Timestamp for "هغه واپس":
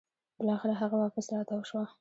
0.81-1.25